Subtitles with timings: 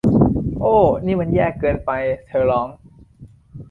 [0.59, 0.75] โอ้
[1.05, 1.91] นี่มัน แย่เกินไป!
[2.27, 2.67] เธอร้อง